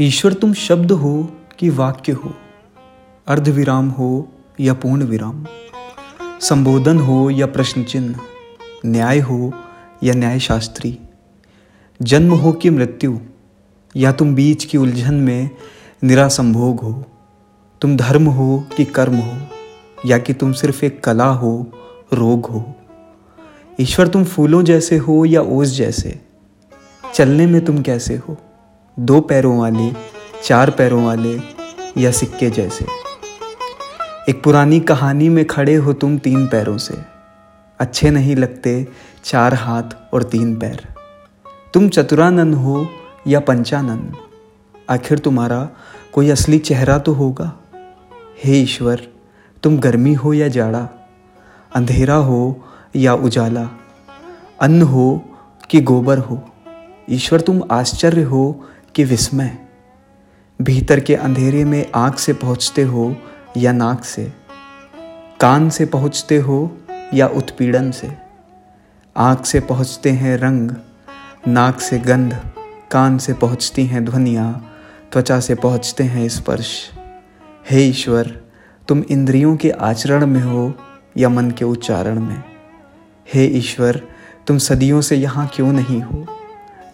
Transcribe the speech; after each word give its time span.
ईश्वर 0.00 0.32
तुम 0.32 0.52
शब्द 0.52 0.92
हो 0.92 1.32
कि 1.58 1.70
वाक्य 1.70 2.12
हो 2.12 2.34
अर्ध 3.26 3.48
विराम 3.48 3.88
हो 3.88 4.28
या 4.60 4.74
पूर्ण 4.74 5.02
विराम 5.02 5.46
संबोधन 6.40 6.98
हो 6.98 7.30
या 7.30 7.46
प्रश्न 7.46 7.84
चिन्ह 7.84 8.20
न्याय 8.86 9.18
हो 9.18 9.52
या 10.04 10.14
न्याय 10.14 10.38
शास्त्री 10.38 10.98
जन्म 12.02 12.32
हो 12.32 12.52
कि 12.52 12.70
मृत्यु, 12.70 13.18
या 13.96 14.12
तुम 14.12 14.34
बीच 14.34 14.64
की 14.64 14.78
उलझन 14.78 15.14
में 15.14 15.50
निरासंभोग 16.04 16.80
हो, 16.80 17.04
तुम 17.80 17.96
धर्म 17.96 18.26
हो 18.26 18.64
कि 18.76 18.84
कर्म 18.84 19.16
हो, 19.16 19.46
या 20.06 20.18
कि 20.18 20.32
तुम 20.32 20.52
सिर्फ़ 20.52 20.84
एक 20.84 21.04
कला 21.04 21.26
हो, 21.26 21.72
रोग 22.12 22.46
हो। 22.46 22.74
ईश्वर 23.80 24.08
तुम 24.08 24.24
फूलों 24.24 24.62
जैसे 24.62 24.96
हो 24.96 25.24
या 25.24 25.40
ओस 25.40 25.68
जैसे, 25.68 26.20
चलने 27.14 27.46
में 27.46 27.64
तुम 27.64 27.82
कैसे 27.82 28.16
हो? 28.16 28.36
दो 28.98 29.20
पैरों 29.20 29.58
वाले, 29.58 29.92
चार 30.44 30.70
पैरों 30.70 31.04
वाले 31.04 31.38
या 31.98 32.10
सिक्के 32.10 32.50
जैसे। 32.50 32.84
एक 34.28 34.42
पुरानी 34.44 34.80
कहानी 34.80 35.28
में 35.28 35.44
खड़े 35.44 35.74
हो 35.74 35.92
तुम 35.92 36.18
तीन 36.18 36.46
पैरों 36.46 36.76
से। 36.78 36.94
अच्छे 37.80 38.10
नहीं 38.10 38.36
लगते 38.36 38.88
चार 39.24 39.54
हाथ 39.54 39.96
और 40.12 40.22
तीन 40.22 40.54
पैर। 40.56 40.86
तुम 41.74 41.88
चतुरानंद 41.88 42.54
हो 42.54 42.86
या 43.26 43.40
पंचानंद, 43.40 44.16
आखिर 44.90 45.18
तुम्हारा 45.18 45.68
कोई 46.12 46.30
असली 46.30 46.58
चेहरा 46.58 46.98
तो 46.98 47.12
होगा? 47.12 47.52
हे 48.44 48.58
ईश्वर, 48.58 49.02
तुम 49.62 49.78
गर्मी 49.78 50.14
हो 50.14 50.32
या 50.32 50.48
जाड़ा, 50.48 50.88
अंधेरा 51.74 52.14
हो 52.14 52.64
या 52.96 53.14
उजाला, 53.14 53.68
अन्न 54.60 54.82
हो 54.82 55.22
कि 55.70 55.80
गोबर 55.80 56.18
हो? 56.18 56.42
ईश्वर, 57.10 57.40
तुम 57.40 57.62
आश्चर्य 57.70 58.22
हो 58.22 58.44
कि 58.96 59.04
विस्मय, 59.04 59.58
भीतर 60.62 61.00
के 61.00 61.14
अंधेरे 61.14 61.64
में 61.64 61.92
आँख 61.94 62.18
से 62.18 62.32
पहुँचते 62.32 62.82
हो 62.82 63.16
या 63.56 63.72
नाक 63.72 64.04
से? 64.04 64.32
कान 65.40 65.70
से 65.70 65.86
पहुँचते 65.86 66.36
हो 66.36 66.78
या 67.14 67.26
उत्पीड़न 67.26 67.90
से? 67.90 68.12
आँख 69.16 69.46
से 69.46 69.60
पहुँचते 69.60 70.10
हैं 70.10 70.36
रंग, 70.36 70.70
नाक 71.48 71.80
से 71.80 71.98
गंध, 71.98 72.40
कान 72.90 73.18
से 73.18 73.32
पहुँचती 73.32 73.86
हैं 73.86 74.04
ध्वनियाँ, 74.04 74.72
त्वचा 75.12 75.40
से 75.40 75.54
पहुँचते 75.54 76.04
हैं 76.04 76.28
स्पर्श। 76.28 76.90
हे 77.70 77.82
ईश्वर, 77.82 78.40
तुम 78.88 79.04
इंद्रियों 79.10 79.56
के 79.56 79.70
आचरण 79.70 80.26
में 80.26 80.42
हो 80.42 80.74
या 81.16 81.28
मन 81.28 81.50
के 81.50 81.64
उच्चारण 81.64 82.20
में? 82.20 82.42
हे 83.34 83.44
ईश्वर, 83.44 84.02
तुम 84.46 84.58
सदियों 84.58 85.00
से 85.00 85.16
यहाँ 85.16 85.50
क्यों 85.54 85.72
नहीं 85.72 86.02
हो? 86.02 86.21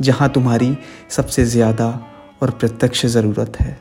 जहाँ 0.00 0.28
तुम्हारी 0.28 0.77
सबसे 1.10 1.44
ज़्यादा 1.44 1.88
और 2.42 2.50
प्रत्यक्ष 2.50 3.06
ज़रूरत 3.06 3.56
है। 3.60 3.77